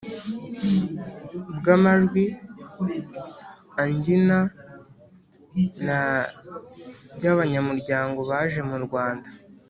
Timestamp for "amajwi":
1.75-2.23